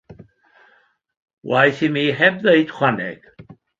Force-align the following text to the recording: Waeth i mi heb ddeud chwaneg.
Waeth 1.49 1.81
i 1.87 1.89
mi 1.93 2.05
heb 2.19 2.35
ddeud 2.41 2.73
chwaneg. 2.77 3.21